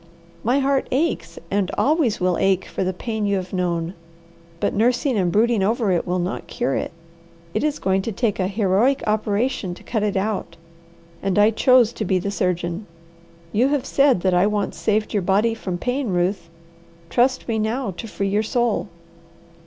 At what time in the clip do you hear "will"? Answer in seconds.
2.19-2.35, 6.07-6.17